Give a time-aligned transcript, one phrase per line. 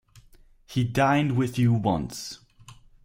[0.65, 2.39] He dined with you once.